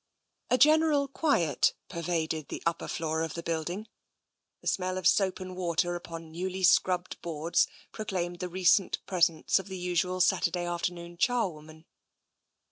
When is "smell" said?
4.65-4.97